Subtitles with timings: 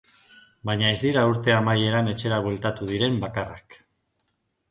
[0.69, 3.77] Baina ez dira urte amaieran etxera bueltatu diren bakarrak.